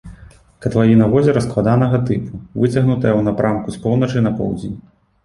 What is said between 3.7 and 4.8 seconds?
з поўначы на поўдзень.